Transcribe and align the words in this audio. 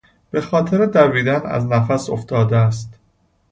به 0.31 0.41
خاطر 0.41 0.85
دویدن 0.85 1.41
از 1.45 1.65
نفس 1.65 2.09
افتاده 2.09 2.57
است. 2.57 2.93